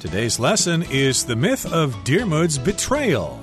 [0.00, 3.38] Today's lesson is the myth of Diarmuid's betrayal.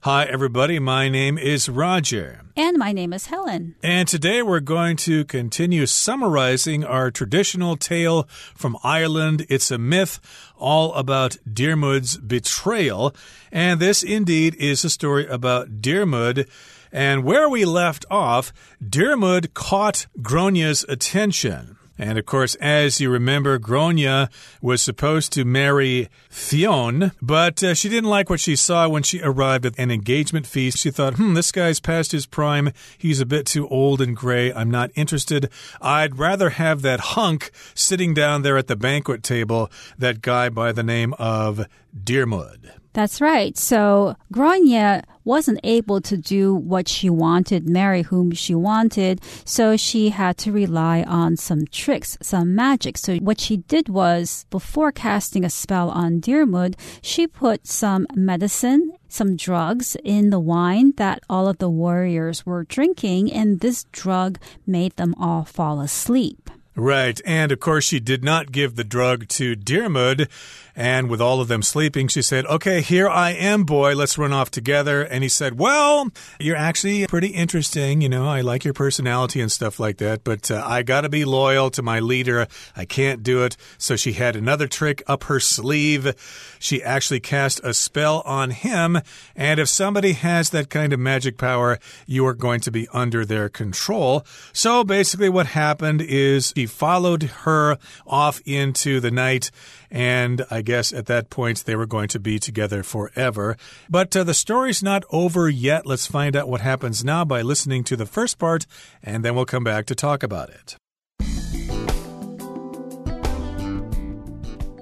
[0.00, 0.78] Hi, everybody.
[0.78, 2.40] My name is Roger.
[2.56, 3.74] And my name is Helen.
[3.82, 8.22] And today we're going to continue summarizing our traditional tale
[8.54, 9.44] from Ireland.
[9.50, 10.18] It's a myth
[10.56, 13.14] all about Diarmuid's betrayal.
[13.52, 16.48] And this indeed is a story about Diarmuid.
[16.94, 21.76] And where we left off, Diarmuid caught Gronya's attention.
[21.98, 24.30] And of course, as you remember, Gronya
[24.62, 29.20] was supposed to marry Fionn, but uh, she didn't like what she saw when she
[29.22, 30.78] arrived at an engagement feast.
[30.78, 32.70] She thought, hmm, this guy's past his prime.
[32.96, 34.52] He's a bit too old and gray.
[34.52, 35.50] I'm not interested.
[35.80, 39.68] I'd rather have that hunk sitting down there at the banquet table,
[39.98, 42.72] that guy by the name of Diarmuid.
[42.94, 43.58] That's right.
[43.58, 50.10] So Gronya wasn't able to do what she wanted, marry whom she wanted, so she
[50.10, 52.96] had to rely on some tricks, some magic.
[52.96, 58.92] So what she did was, before casting a spell on Diarmuid, she put some medicine,
[59.08, 64.38] some drugs in the wine that all of the warriors were drinking, and this drug
[64.66, 66.48] made them all fall asleep.
[66.76, 67.20] Right.
[67.24, 70.28] And of course, she did not give the drug to Diarmuid.
[70.76, 73.94] And with all of them sleeping, she said, Okay, here I am, boy.
[73.94, 75.02] Let's run off together.
[75.02, 76.08] And he said, Well,
[76.40, 78.00] you're actually pretty interesting.
[78.00, 81.08] You know, I like your personality and stuff like that, but uh, I got to
[81.08, 82.48] be loyal to my leader.
[82.76, 83.56] I can't do it.
[83.78, 86.12] So she had another trick up her sleeve.
[86.58, 88.98] She actually cast a spell on him.
[89.36, 93.24] And if somebody has that kind of magic power, you are going to be under
[93.24, 94.24] their control.
[94.52, 99.52] So basically, what happened is he followed her off into the night
[99.94, 103.56] and I guess at that point they were going to be together forever.
[103.88, 105.86] But uh, the story's not over yet.
[105.86, 108.66] Let's find out what happens now by listening to the first part,
[109.02, 110.76] and then we'll come back to talk about it.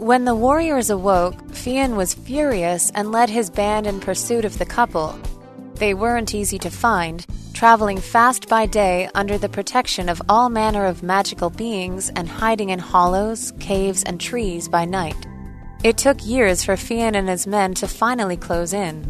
[0.02, 4.66] When the warriors awoke, Fionn was furious and led his band in pursuit of the
[4.66, 5.16] couple.
[5.74, 10.86] They weren't easy to find, traveling fast by day under the protection of all manner
[10.86, 15.28] of magical beings and hiding in hollows, caves, and trees by night.
[15.84, 19.02] It took years for Fionn and his men to finally close in.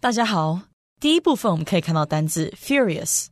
[0.00, 0.62] Hello,
[1.00, 3.26] 第一部分我们可以看到单字 furious，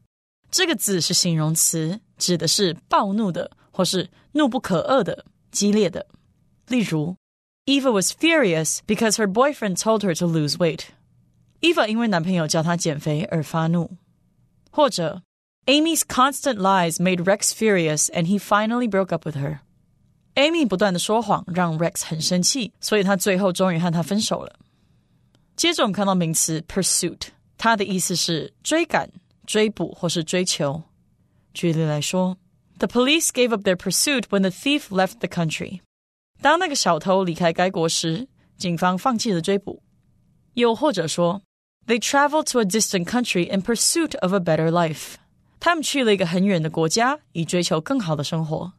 [0.50, 6.04] 这个字是形容词，指的是暴怒的或是怒不可遏的、激烈的。
[6.66, 7.14] 例如
[7.66, 10.86] ，Eva was furious because her boyfriend told her to lose weight。
[11.60, 13.92] Eva 因为男朋友叫她减肥而发怒。
[14.72, 15.22] 或者
[15.67, 19.59] Amy's constant lies made Rex furious and he finally broke up with her.
[20.35, 24.55] Amy 不断的说谎让 Rex 很生气，所以他最后终于和她分手了。
[25.55, 29.11] 接着我们看到名词 pursuit，它的意思是追赶、
[29.45, 30.81] 追捕或是追求。
[31.53, 32.37] 举例来说，
[32.77, 35.81] The police gave up their pursuit when the thief left the country.
[36.41, 39.83] 当那个小偷离开该国时，警方放弃了追捕。
[40.53, 41.41] 又或者说，
[41.85, 45.15] They traveled to a distant country in pursuit of a better life。
[45.63, 48.73] 他们去了一个很远的国家，以追求更好的生活。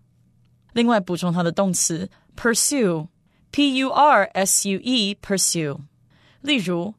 [0.72, 5.81] 另外补充它的动词 pursue，p u r s u e，pursue。
[6.41, 6.94] 例如，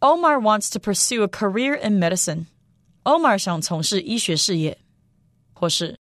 [0.00, 4.78] Omar wants to pursue a career in medicine。Omar 想从事医学事业。
[5.52, 5.96] 或是，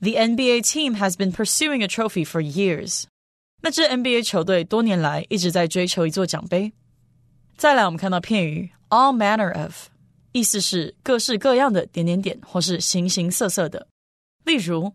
[0.00, 3.04] The NBA team has been pursuing a trophy for years。
[3.62, 6.72] 那支 NBA 球队多年来一直在追求一座奖杯。
[7.56, 9.88] 再来，我们看到片语 all manner of，
[10.32, 13.88] 意思是各式各样的点点点，或是形形色色的。
[14.44, 14.92] 例如，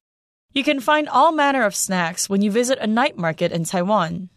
[0.53, 4.29] You can find all manner of snacks when you visit a night market in Taiwan。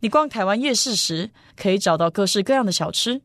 [0.00, 3.22] 你逛台湾夜市时，可以找到各式各样的小吃。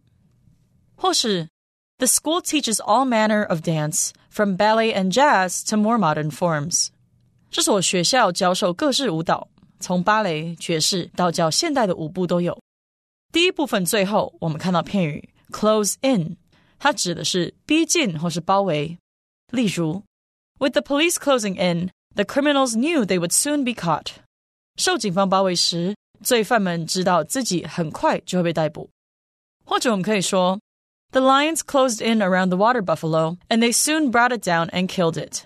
[0.96, 1.50] 或是，
[1.98, 6.88] The school teaches all manner of dance, from ballet and jazz to more modern forms。
[7.52, 9.50] 这所学校教授各式舞蹈。
[9.82, 12.62] 从芭蕾、爵士到较现代的舞步都有。
[13.32, 16.36] 第一部分最后，我们看到片语 close in，
[16.78, 18.98] 它指的是逼近或是包围。
[19.52, 20.04] 例如，
[20.60, 24.12] With the police closing in, the criminals knew they would soon be caught。
[24.78, 28.90] 受警方包围时，罪犯们知道自己很快就会被逮捕。
[29.66, 30.60] 或者我们可以说，
[31.12, 35.20] The lions closed in around the water buffalo, and they soon brought it down and killed
[35.20, 35.44] it。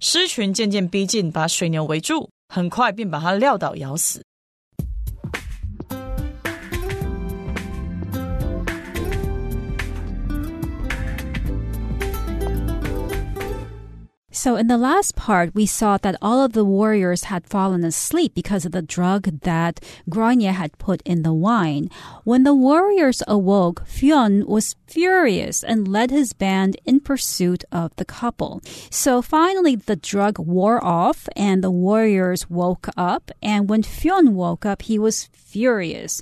[0.00, 2.28] 狮群渐渐逼近，把水牛围住。
[2.48, 4.22] 很快便把他撂倒咬死。
[14.41, 18.33] So in the last part, we saw that all of the warriors had fallen asleep
[18.33, 19.79] because of the drug that
[20.09, 21.91] Grania had put in the wine.
[22.23, 28.03] When the warriors awoke, Fionn was furious and led his band in pursuit of the
[28.03, 28.63] couple.
[28.89, 33.29] So finally, the drug wore off and the warriors woke up.
[33.43, 36.19] And when Fionn woke up, he was furious.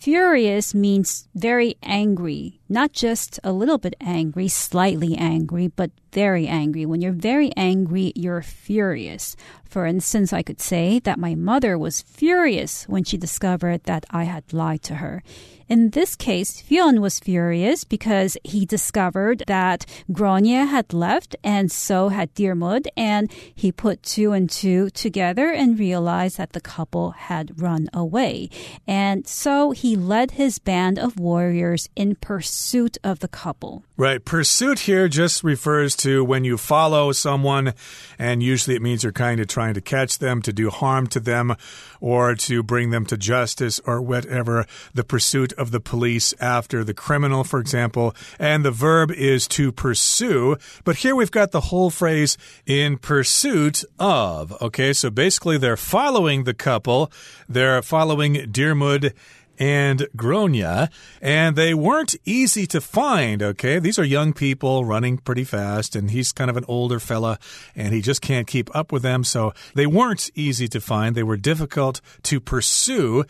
[0.00, 6.86] Furious means very angry, not just a little bit angry, slightly angry, but very angry.
[6.86, 9.36] When you're very angry, you're furious.
[9.68, 14.24] For instance, I could say that my mother was furious when she discovered that I
[14.24, 15.22] had lied to her.
[15.70, 22.08] In this case, Fionn was furious because he discovered that Grania had left and so
[22.08, 27.62] had Diarmuid, and he put two and two together and realized that the couple had
[27.62, 28.50] run away.
[28.84, 33.84] And so he led his band of warriors in pursuit of the couple.
[33.96, 34.24] Right.
[34.24, 37.74] Pursuit here just refers to when you follow someone,
[38.18, 41.20] and usually it means you're kind of trying to catch them, to do harm to
[41.20, 41.54] them,
[42.00, 44.66] or to bring them to justice, or whatever.
[44.94, 48.14] The pursuit of the police after the criminal, for example.
[48.38, 50.56] And the verb is to pursue.
[50.84, 54.60] But here we've got the whole phrase in pursuit of.
[54.62, 54.92] Okay.
[54.92, 57.12] So basically they're following the couple.
[57.48, 59.14] They're following Diarmuid
[59.60, 60.88] and Grania,
[61.20, 63.78] and they weren't easy to find, okay?
[63.78, 67.38] These are young people running pretty fast, and he's kind of an older fella,
[67.76, 71.14] and he just can't keep up with them, so they weren't easy to find.
[71.14, 73.24] They were difficult to pursue.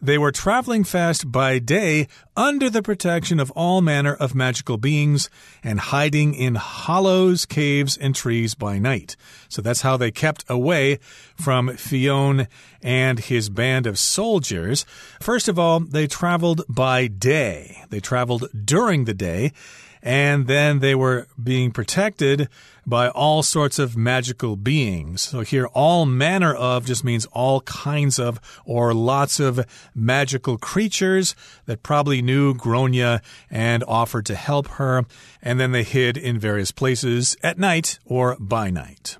[0.00, 5.30] They were traveling fast by day under the protection of all manner of magical beings
[5.62, 9.16] and hiding in hollows, caves, and trees by night.
[9.48, 10.98] So that's how they kept away
[11.36, 12.48] from Fionn
[12.82, 14.84] and his band of soldiers.
[15.20, 17.82] First of all, they traveled by day.
[17.90, 19.52] They traveled during the day
[20.04, 22.48] and then they were being protected
[22.86, 25.22] by all sorts of magical beings.
[25.22, 31.34] So here, all manner of just means all kinds of or lots of magical creatures
[31.64, 35.06] that probably knew Grania and offered to help her.
[35.40, 39.16] And then they hid in various places at night or by night.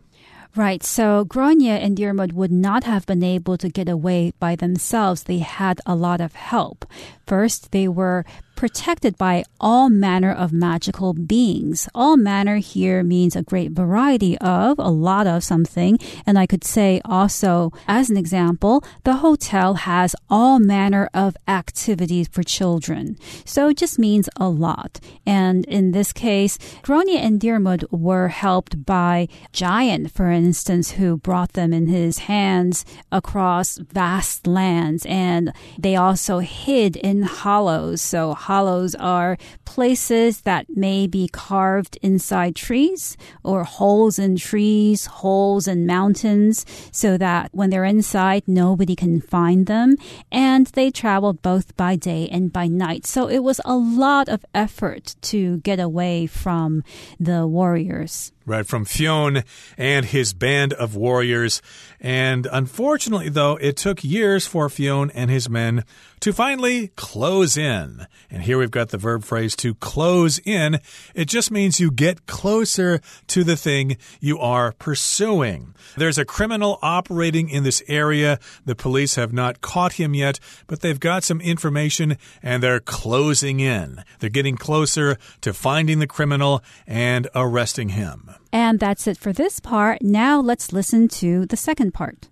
[0.56, 0.84] Right.
[0.84, 5.24] So Grania and Diarmuid would not have been able to get away by themselves.
[5.24, 6.86] They had a lot of help.
[7.26, 8.24] First, they were
[8.54, 11.88] protected by all manner of magical beings.
[11.94, 15.98] All manner here means a great variety of, a lot of something.
[16.26, 22.28] And I could say also, as an example, the hotel has all manner of activities
[22.28, 23.16] for children.
[23.44, 25.00] So it just means a lot.
[25.26, 31.54] And in this case, Grania and Diarmuid were helped by Giant, for instance, who brought
[31.54, 35.06] them in his hands across vast lands.
[35.06, 38.02] And they also hid in hollows.
[38.02, 45.66] So hollows are places that may be carved inside trees or holes in trees, holes
[45.66, 49.96] in mountains, so that when they're inside, nobody can find them.
[50.30, 53.06] And they traveled both by day and by night.
[53.06, 56.84] So it was a lot of effort to get away from
[57.18, 58.33] the warriors.
[58.46, 59.42] Right, from Fionn
[59.78, 61.62] and his band of warriors.
[61.98, 65.84] And unfortunately, though, it took years for Fionn and his men
[66.20, 68.06] to finally close in.
[68.30, 70.80] And here we've got the verb phrase to close in.
[71.14, 75.74] It just means you get closer to the thing you are pursuing.
[75.96, 78.38] There's a criminal operating in this area.
[78.66, 83.60] The police have not caught him yet, but they've got some information and they're closing
[83.60, 84.04] in.
[84.18, 88.33] They're getting closer to finding the criminal and arresting him.
[88.52, 90.02] And that's it for this part.
[90.02, 92.28] Now let's listen to the second part.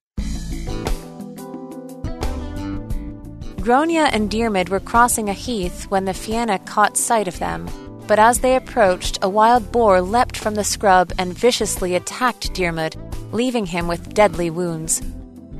[3.61, 7.68] Grania and Diarmuid were crossing a heath when the Fianna caught sight of them.
[8.09, 12.97] But as they approached, a wild boar leapt from the scrub and viciously attacked Diarmuid,
[13.30, 15.00] leaving him with deadly wounds.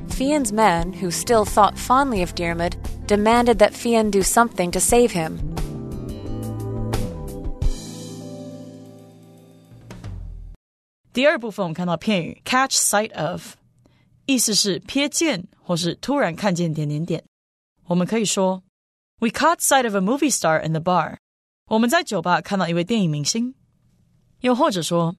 [0.09, 2.75] Fionn's men, who still thought fondly of Diarmuid,
[3.07, 5.52] demanded that Fionn do something to save him.
[11.12, 13.54] 第二部分我们看到片语 catch sight of，
[14.26, 17.24] 意思是瞥见或是突然看见点点点。
[17.86, 18.62] 我们可以说
[19.18, 21.16] We caught sight of a movie star in the bar。
[21.70, 23.54] 我们在酒吧看到一位电影明星。
[24.40, 25.16] 又或者说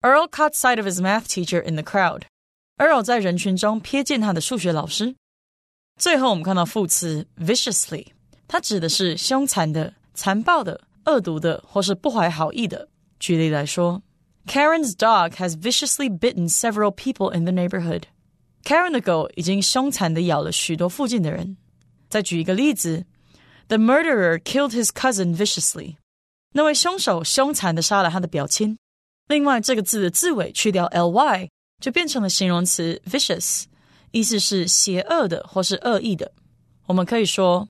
[0.00, 5.14] Earl caught sight of his math teacher in the crowd。Earl 在人群中瞥见他的数学老师。
[5.98, 8.06] 最后我们看到副词 viciously，
[8.48, 12.88] 它指的是凶残的、残暴的、恶毒的或是不怀好意的。
[13.18, 14.02] 举例来说。
[14.46, 18.04] Karen's dog has viciously bitten several people in the neighborhood.
[18.64, 21.56] Karen 的狗已经凶残地咬了许多附近的人。
[22.08, 23.04] 再举一个例子，
[23.68, 25.96] The murderer killed his cousin viciously.
[26.54, 28.76] 那位凶手凶残地杀了他的表亲。
[29.28, 31.48] 另外，这个字的字尾去掉 ly，
[31.80, 33.64] 就变成了形容词 vicious，
[34.10, 36.32] 意思是邪恶的或是恶意的。
[36.86, 37.66] 我们可以说，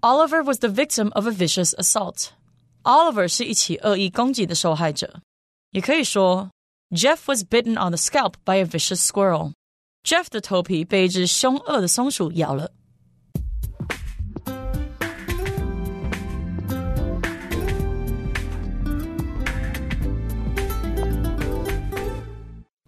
[0.00, 5.20] Oliver was the victim of a vicious assault。Oliver 是一起恶意攻击的受害者。
[5.70, 6.50] 也可以说，
[6.90, 12.72] Jeff was bitten on the scalp by a vicious squirrel。Jeff 的头皮被一只凶恶的松鼠咬了。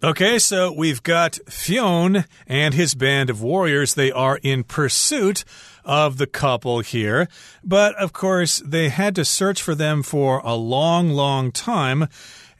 [0.01, 3.95] Okay, so we've got Fionn and his band of warriors.
[3.95, 5.43] They are in pursuit
[5.83, 7.27] of the couple here.
[7.63, 12.07] But of course, they had to search for them for a long, long time.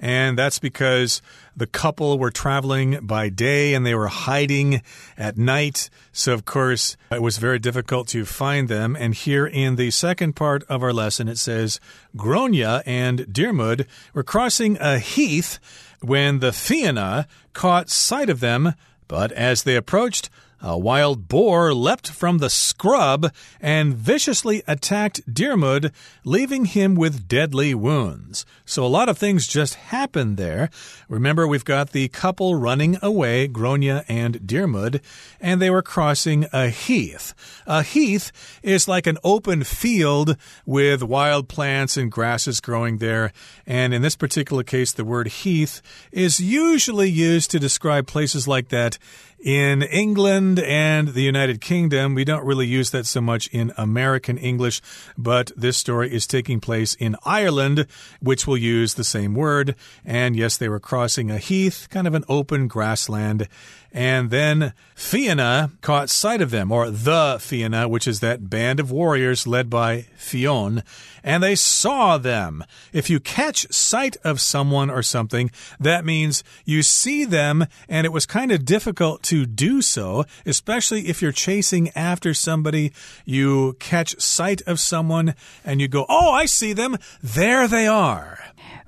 [0.00, 1.20] And that's because
[1.54, 4.82] the couple were traveling by day and they were hiding
[5.18, 5.90] at night.
[6.10, 8.96] So, of course, it was very difficult to find them.
[8.96, 11.80] And here in the second part of our lesson, it says
[12.16, 15.58] Grania and Diarmuid were crossing a heath
[16.00, 18.74] when the Fianna caught sight of them,
[19.06, 20.30] but as they approached,
[20.62, 25.92] a wild boar leapt from the scrub and viciously attacked Diarmuid,
[26.24, 28.44] leaving him with deadly wounds.
[28.64, 30.70] So a lot of things just happened there.
[31.08, 35.00] Remember, we've got the couple running away, Grania and Diarmuid,
[35.40, 37.34] and they were crossing a heath.
[37.66, 38.30] A heath
[38.62, 40.36] is like an open field
[40.66, 43.32] with wild plants and grasses growing there.
[43.66, 45.80] And in this particular case, the word heath
[46.12, 48.98] is usually used to describe places like that
[49.42, 54.36] in England and the United Kingdom, we don't really use that so much in American
[54.36, 54.82] English,
[55.16, 57.86] but this story is taking place in Ireland,
[58.20, 59.74] which will use the same word.
[60.04, 63.48] And yes, they were crossing a heath, kind of an open grassland.
[63.92, 68.92] And then Fianna caught sight of them, or the Fianna, which is that band of
[68.92, 70.84] warriors led by Fionn,
[71.24, 72.64] and they saw them.
[72.92, 78.12] If you catch sight of someone or something, that means you see them, and it
[78.12, 82.92] was kind of difficult to do so, especially if you're chasing after somebody.
[83.24, 86.98] You catch sight of someone, and you go, Oh, I see them.
[87.22, 88.40] There they are.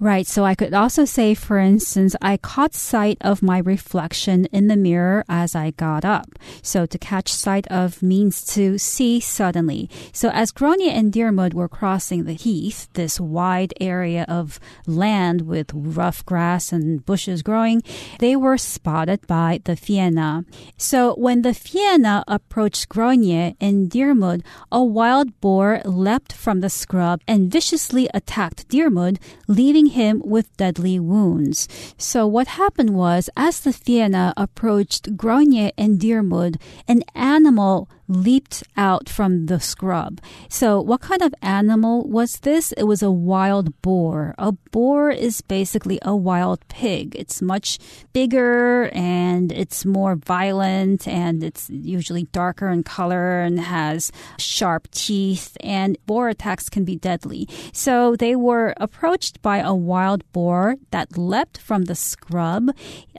[0.02, 0.26] Right.
[0.26, 4.76] So I could also say, for instance, I caught sight of my reflection in the
[4.76, 6.26] mirror as I got up.
[6.60, 9.88] So to catch sight of means to see suddenly.
[10.12, 14.58] So as Grania and Diarmuid were crossing the heath, this wide area of
[14.88, 17.80] land with rough grass and bushes growing,
[18.18, 20.31] they were spotted by the Fianna.
[20.76, 27.20] So when the Fianna approached Grania and Diarmuid, a wild boar leapt from the scrub
[27.26, 31.68] and viciously attacked Diarmuid, leaving him with deadly wounds.
[31.96, 39.08] So what happened was, as the Fianna approached Grania and Diarmuid, an animal leaped out
[39.08, 40.20] from the scrub.
[40.48, 42.72] So, what kind of animal was this?
[42.72, 44.34] It was a wild boar.
[44.38, 47.14] A boar is basically a wild pig.
[47.16, 47.78] It's much
[48.12, 55.56] bigger and it's more violent and it's usually darker in color and has sharp teeth
[55.60, 57.48] and boar attacks can be deadly.
[57.72, 62.70] So, they were approached by a wild boar that leapt from the scrub.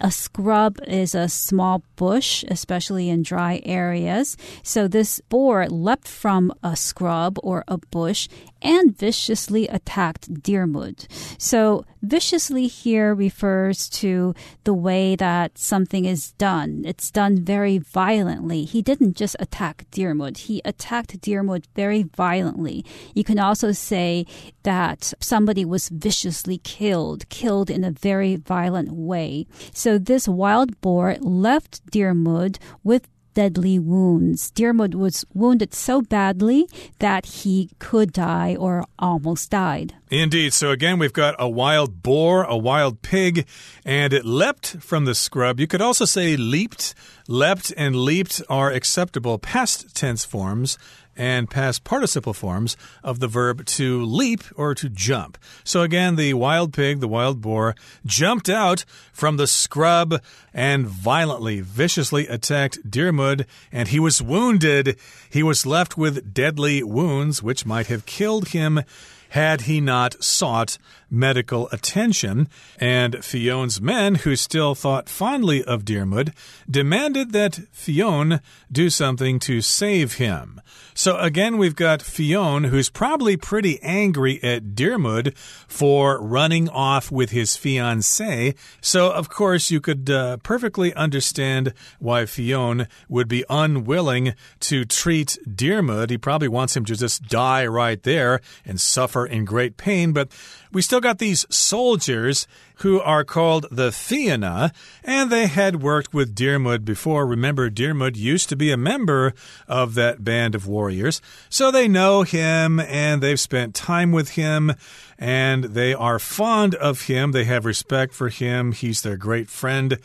[0.02, 4.38] A scrub is a small bush, especially in dry areas.
[4.74, 8.27] This boar leapt from a scrub or a bush
[8.62, 11.08] and viciously attacked Diarmuid.
[11.38, 16.84] So viciously here refers to the way that something is done.
[16.86, 18.63] It's done very violently.
[18.63, 20.38] He didn't just attack Diarmuid.
[20.38, 22.86] He attacked Diarmuid very violently.
[23.13, 24.25] You can also say
[24.63, 29.46] that somebody was viciously killed, killed in a very violent way.
[29.74, 34.52] So this wild boar left Diarmuid with deadly wounds.
[34.52, 36.68] Diarmuid was wounded so badly
[37.00, 39.94] that he could die or almost died.
[40.10, 40.54] Indeed.
[40.54, 43.48] So again, we've got a wild boar, a wild pig,
[43.84, 45.60] and it leapt from the scrub.
[45.60, 46.94] You could also say leaped.
[47.28, 50.78] Leapt and leaped are acceptable past tense forms
[51.15, 55.38] and past participle forms of the verb to leap or to jump.
[55.63, 60.22] So again, the wild pig, the wild boar, jumped out from the scrub
[60.53, 64.98] and violently, viciously attacked Diarmuid, and he was wounded.
[65.29, 68.82] He was left with deadly wounds, which might have killed him
[69.29, 70.77] had he not sought
[71.13, 72.50] medical attention.
[72.79, 76.34] And Fionn's men, who still thought fondly of Diarmuid,
[76.70, 78.41] demanded that Fionn
[78.72, 80.60] do something to save him.
[80.96, 87.32] So again, we've got Fionn, who's probably pretty angry at Diarmuid for running off with
[87.32, 88.55] his fiancée.
[88.82, 95.38] So, of course, you could uh, perfectly understand why Fionn would be unwilling to treat
[95.51, 96.10] Diarmuid.
[96.10, 100.13] He probably wants him to just die right there and suffer in great pain.
[100.13, 100.32] But
[100.72, 104.72] we still got these soldiers who are called the Fianna,
[105.03, 107.25] and they had worked with Diarmuid before.
[107.25, 109.33] Remember, Diarmuid used to be a member
[109.67, 114.74] of that band of warriors, so they know him and they've spent time with him
[115.19, 117.31] and they are fond of him.
[117.31, 118.72] They have respect for him.
[118.72, 120.00] He's their great friend.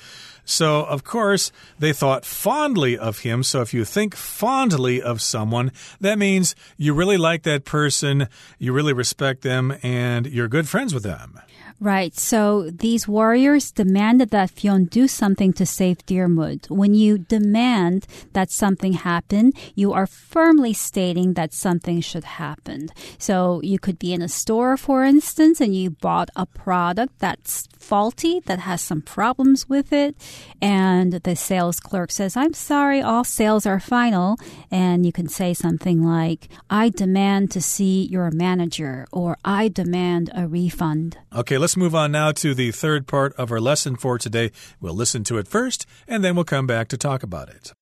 [0.48, 3.42] So, of course, they thought fondly of him.
[3.42, 8.28] So, if you think fondly of someone, that means you really like that person,
[8.58, 11.38] you really respect them, and you're good friends with them.
[11.80, 12.12] Right.
[12.16, 16.66] So these warriors demanded that Fionn do something to save Diarmuid.
[16.68, 22.88] When you demand that something happen, you are firmly stating that something should happen.
[23.18, 27.68] So you could be in a store, for instance, and you bought a product that's
[27.78, 30.16] faulty, that has some problems with it,
[30.60, 34.36] and the sales clerk says, I'm sorry, all sales are final.
[34.70, 40.30] And you can say something like, I demand to see your manager, or I demand
[40.34, 41.18] a refund.
[41.34, 44.52] Okay, let's move on now to the third part of our lesson for today.
[44.80, 47.72] We'll listen to it first, and then we'll come back to talk about it.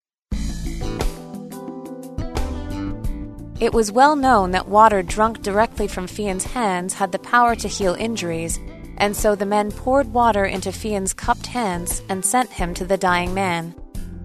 [3.58, 7.68] It was well known that water drunk directly from Fionn's hands had the power to
[7.68, 8.60] heal injuries,
[8.98, 12.96] and so the men poured water into Fionn's cupped hands and sent him to the
[12.96, 13.70] dying man.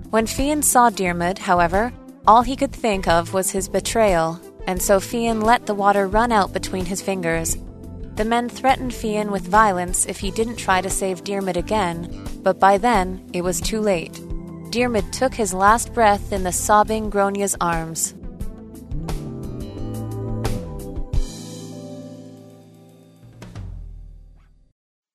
[0.09, 1.93] When Fionn saw Diarmuid, however,
[2.27, 6.31] all he could think of was his betrayal, and so Fionn let the water run
[6.31, 7.57] out between his fingers
[8.15, 12.59] the men threatened Fionn with violence if he didn't try to save Diarmuid again, but
[12.59, 14.19] by then it was too late.
[14.69, 18.13] Diarmuid took his last breath in the sobbing Gronya's arms.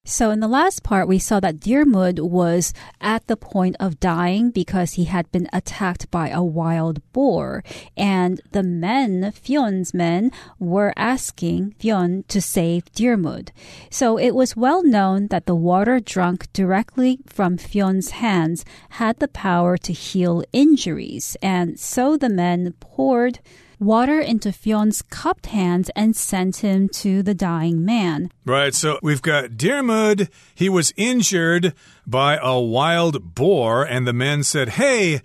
[0.09, 4.53] So in the last part, we saw that Diarmuid was at the point of dying
[4.53, 7.65] because he had been attacked by a wild boar.
[7.97, 13.51] And the men, Fionn's men, were asking Fionn to save Diarmuid.
[13.91, 19.27] So it was well known that the water drunk directly from Fionn's hands had the
[19.27, 21.37] power to heal injuries.
[21.43, 23.41] And so the men poured
[23.79, 28.31] water into Fionn's cupped hands and sent him to the dying man.
[28.45, 30.29] Right, so we've got Diarmuid.
[30.55, 31.75] He was injured
[32.07, 35.21] by a wild boar, and the men said, Hey,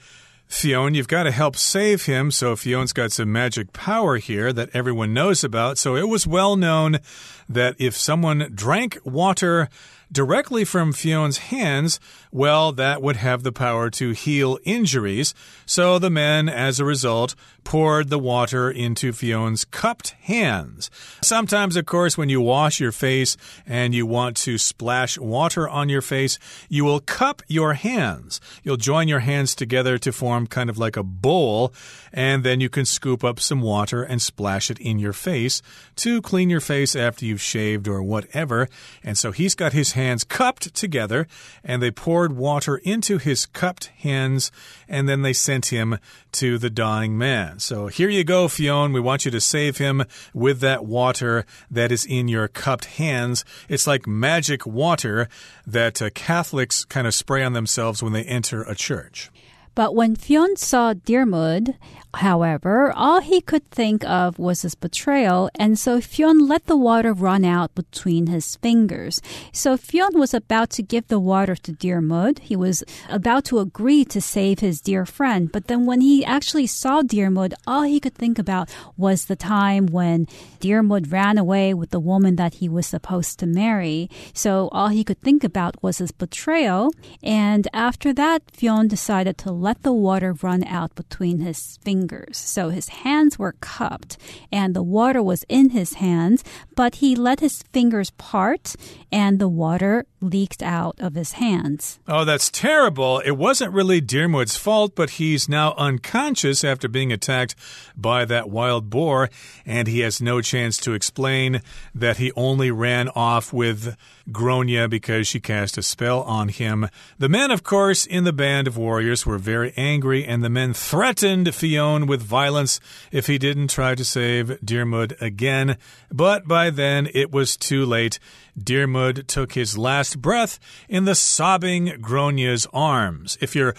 [0.52, 2.30] Fionn, you've got to help save him.
[2.30, 5.78] So Fionn's got some magic power here that everyone knows about.
[5.78, 7.00] So it was well known
[7.48, 9.70] that if someone drank water
[10.12, 15.34] directly from Fionn's hands, well, that would have the power to heal injuries.
[15.66, 20.90] So the men, as a result, poured the water into Fionn's cupped hands.
[21.22, 25.90] Sometimes, of course, when you wash your face and you want to splash water on
[25.90, 26.40] your face,
[26.70, 28.42] you will cup your hands.
[28.64, 31.74] You'll join your hands together to form kind of like a bowl,
[32.12, 35.62] and then you can scoop up some water and splash it in your face
[35.98, 38.68] to clean your face after you've shaved or whatever.
[39.04, 41.28] And so he's got his hands cupped together,
[41.64, 44.52] and they poured water into his cupped hands,
[44.88, 45.98] and then they sent him
[46.32, 47.58] to the dying man.
[47.58, 48.94] So here you go, Fionn.
[48.94, 53.44] We want you to save him with that water that is in your cupped hands.
[53.68, 55.30] It's like magic water
[55.66, 59.32] that uh, Catholics kind of spray on themselves when they enter a church.
[59.74, 61.76] But when Fionn saw Diarmuid,
[62.16, 67.14] however, all he could think of was his betrayal, and so Fionn let the water
[67.14, 69.22] run out between his fingers.
[69.54, 72.40] So Fionn was about to give the water to Diarmuid.
[72.40, 76.68] He was about to agree to save his dear friend, but then when he actually
[76.68, 80.28] saw Diarmuid, all he could think about was the time when
[80.60, 84.10] Diarmuid ran away with the woman that he was supposed to marry.
[84.34, 86.92] So all he could think about was his betrayal,
[87.24, 92.38] and after that, Fionn decided to let the water run out between his fingers.
[92.38, 94.18] So his hands were cupped
[94.52, 96.44] and the water was in his hands,
[96.76, 98.76] but he let his fingers part
[99.12, 102.00] and the water leaked out of his hands.
[102.08, 103.20] Oh, that's terrible.
[103.20, 107.56] It wasn't really Diarmuid's fault, but he's now unconscious after being attacked
[107.96, 109.30] by that wild boar,
[109.66, 111.62] and he has no chance to explain
[111.94, 113.98] that he only ran off with
[114.32, 116.88] Gronya because she cast a spell on him.
[117.18, 120.74] The men, of course, in the band of warriors were very angry, and the men
[120.74, 122.80] threatened Fionn with violence
[123.12, 125.78] if he didn't try to save Diarmuid again.
[126.12, 128.20] But by then it was too late.
[128.62, 130.60] Diarmuid took his last breath
[130.90, 133.38] in the sobbing Gronya's arms.
[133.42, 133.76] If you're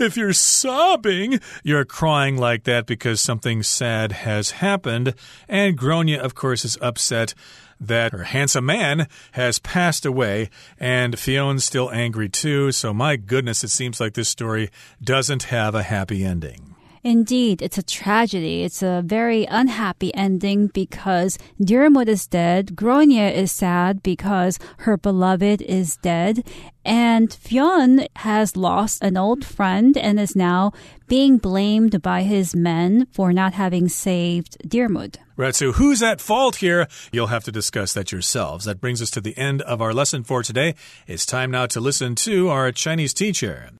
[0.00, 5.14] if you're sobbing, you're crying like that because something sad has happened,
[5.48, 7.34] and Gronya of course is upset
[7.80, 12.72] that her handsome man has passed away, and Fionn's still angry too.
[12.72, 14.70] So, my goodness, it seems like this story
[15.02, 16.73] doesn't have a happy ending.
[17.04, 18.62] Indeed, it's a tragedy.
[18.62, 22.74] It's a very unhappy ending because Diarmuid is dead.
[22.74, 26.48] Gronya is sad because her beloved is dead.
[26.82, 30.72] And Fionn has lost an old friend and is now
[31.06, 35.18] being blamed by his men for not having saved Diarmuid.
[35.36, 36.88] Right, so who's at fault here?
[37.12, 38.64] You'll have to discuss that yourselves.
[38.64, 40.74] That brings us to the end of our lesson for today.
[41.06, 43.72] It's time now to listen to our Chinese teacher.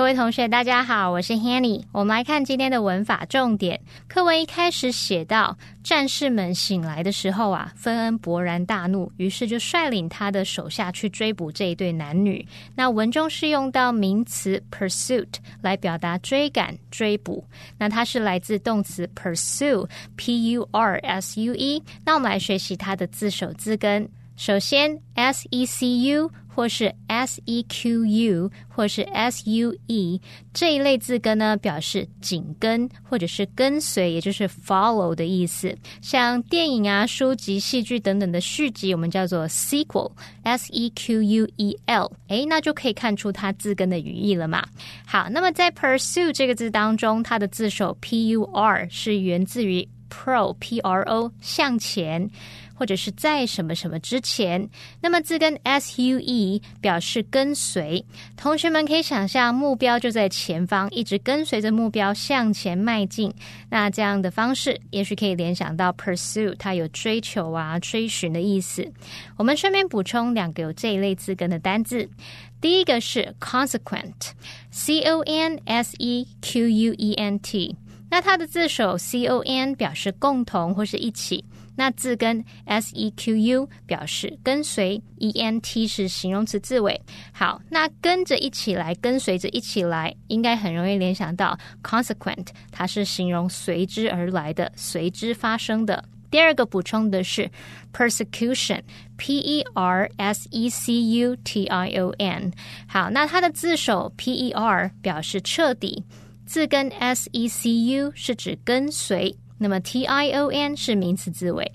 [0.00, 1.84] 各位同学，大家好，我是 Hanny。
[1.92, 3.78] 我们来看今天的文法重点。
[4.08, 12.48] 课文一开始写到，战士们醒来的时候啊，芬恩勃然大怒，于是就率领他的手下去追捕这一对男女。
[12.74, 15.28] 那文中是用到名词 pursuit
[15.60, 17.44] 来表达追赶、追捕。
[17.76, 21.82] 那它是来自动词 pursue，p u r s u e。
[22.06, 24.08] 那我们来学习它的字首字根。
[24.34, 26.30] 首先，s e c u。
[26.60, 30.20] 或是 s e q u 或是 s u e
[30.52, 35.74] 这一类字根呢，表示紧跟或者是跟随，也就是 follow 的意思。
[36.02, 42.12] 像电影啊、书籍、戏剧等等的续集，我们叫做 sequel，s e q u e l。
[42.28, 44.62] 哎，那就可以看出它字根的语义了嘛。
[45.06, 52.28] 好，那么在 pursue 这个字当中，它的字首 p u r 是源自于 pro p r o 向前。
[52.80, 54.66] 或者是在什么什么之前，
[55.02, 58.02] 那么字根 s u e 表示跟随。
[58.38, 63.30] 同学们可以想象，目标就在前方，一直跟随着目标向前迈进。
[63.68, 68.90] 那这样的方式，也许可以联想到 pursue，它有追求啊、追寻的意思。
[69.36, 72.08] 我们顺便补充两个有这一类字根的单字。
[72.62, 77.76] 第一个是 consequent，c o n s e q u e n t，
[78.10, 81.44] 那它的字首 c o n 表示共同或是一起。
[81.80, 87.00] 那字根 s e q u 表示跟随，e n t 是形容词字尾。
[87.32, 96.04] 好，那跟着一起来，跟随着一起来，应该很容易联想到 consequent，它是形容随之而来的、随之发生的。
[96.30, 97.50] 第二个补充的是
[97.94, 102.52] persecution，p e r s e c u t i o n。
[102.86, 106.04] 好，那它的字首 p e r 表示彻底，
[106.44, 109.34] 字根 s e c u 是指跟随。
[109.62, 111.70] 那么 T I O N 是名词字尾。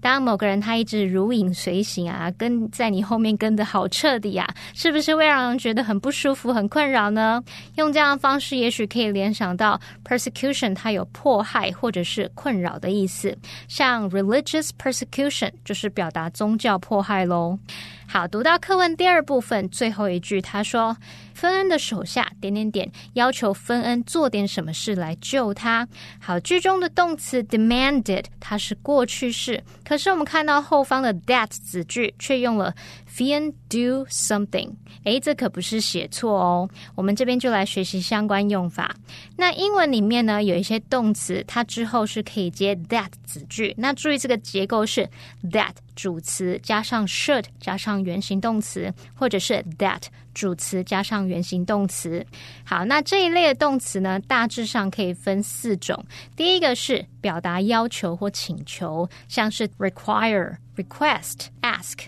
[0.00, 7.42] 当某个人他一直如影随形啊，跟在你后面跟的好彻底啊，是不是会让人觉得很不舒服、很困扰呢？
[7.76, 13.36] 用这样的方式，也许可以联想到 persecution，它有迫害或者是困扰的意思。
[13.66, 17.58] 像 religious persecution 就是表达宗教迫害喽。
[18.06, 20.96] 好，读到课文第二部分最后一句，他说。
[21.38, 25.86] 芬恩的手下点点点要求芬恩做点什么事来救他。
[26.20, 32.74] 好，句中的动词 demanded 它是过去式，可是我们看到后方的 that 子句却用了
[33.08, 34.72] Fian do something。
[35.04, 36.68] 诶，这可不是写错哦。
[36.96, 38.92] 我们这边就来学习相关用法。
[39.36, 43.72] 那英文里面呢，有一些动词，它之后是可以接 that 子句。
[43.78, 45.08] 那注意这个结构是
[45.52, 50.02] that 主词加上 should 加上原形动词，或者是 that。
[50.38, 52.24] 主词加上原形动词，
[52.64, 56.04] 好，那这一类的动词呢，大致上可以分四种。
[56.36, 62.06] 第一个是表达要求或请求，像是 require、request、ask。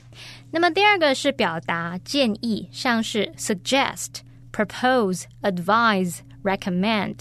[0.53, 4.21] 那么第二个是表达建议，像是 suggest、
[4.53, 7.17] propose、advise、recommend。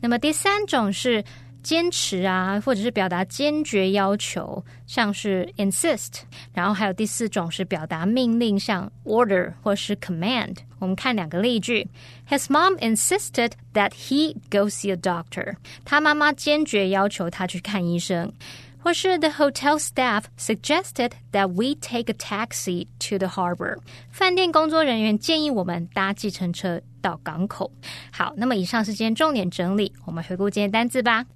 [0.00, 1.22] 那么第三种是
[1.62, 6.20] 坚持啊，或者是表达坚决要求，像是 insist，
[6.52, 10.56] 然后还有第四种是表达命令，像 order 或是 command。
[10.78, 11.86] 我们看两个例句
[12.28, 15.56] ：His mom insisted that he go see a doctor。
[15.84, 18.32] 他妈妈坚决要求他去看医生。
[18.80, 23.76] 或是 The hotel staff suggested that we take a taxi to the harbor。
[24.08, 27.70] 饭店工作人员建议我们搭计程车到港口。
[28.12, 31.26] 好，那么以上是今天重点整理，我们回顾今天单字吧。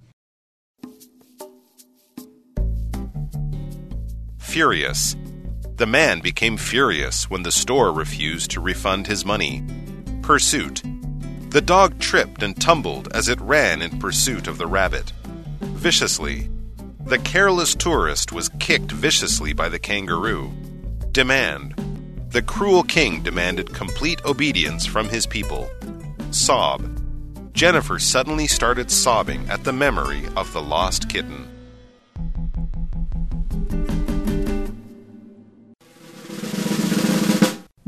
[4.52, 5.16] Furious.
[5.76, 9.64] The man became furious when the store refused to refund his money.
[10.20, 10.82] Pursuit.
[11.48, 15.10] The dog tripped and tumbled as it ran in pursuit of the rabbit.
[15.62, 16.50] Viciously.
[17.06, 20.52] The careless tourist was kicked viciously by the kangaroo.
[21.12, 21.74] Demand.
[22.28, 25.70] The cruel king demanded complete obedience from his people.
[26.30, 26.84] Sob.
[27.54, 31.48] Jennifer suddenly started sobbing at the memory of the lost kitten.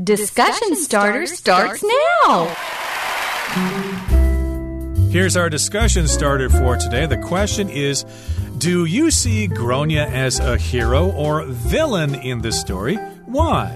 [0.05, 2.55] Discussion Starter starts now.
[5.09, 7.07] Here's our discussion starter for today.
[7.07, 8.05] The question is
[8.59, 12.97] Do you see Gronya as a hero or villain in this story?
[13.25, 13.71] Why?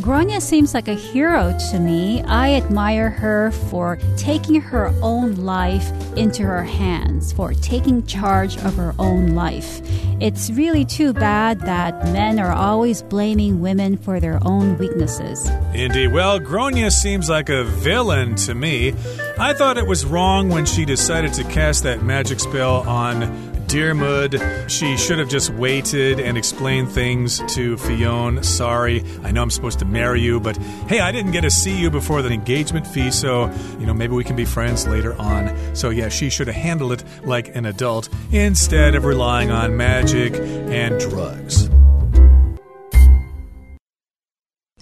[0.00, 2.22] Grania seems like a hero to me.
[2.24, 8.76] I admire her for taking her own life into her hands, for taking charge of
[8.76, 9.80] her own life.
[10.20, 15.48] It's really too bad that men are always blaming women for their own weaknesses.
[15.72, 16.08] Indeed.
[16.08, 18.94] Well, Gronya seems like a villain to me.
[19.38, 24.40] I thought it was wrong when she decided to cast that magic spell on Diarmuid,
[24.70, 28.42] she should have just waited and explained things to Fionn.
[28.42, 30.56] Sorry, I know I'm supposed to marry you, but
[30.88, 34.14] hey, I didn't get to see you before the engagement fee, so, you know, maybe
[34.14, 35.56] we can be friends later on.
[35.74, 40.34] So, yeah, she should have handled it like an adult instead of relying on magic
[40.34, 41.68] and drugs.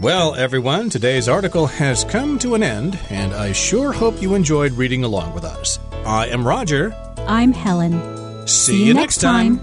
[0.00, 4.72] Well, everyone, today's article has come to an end, and I sure hope you enjoyed
[4.72, 5.78] reading along with us.
[6.04, 6.94] I am Roger.
[7.26, 8.23] I'm Helen.
[8.46, 9.60] See, you next time.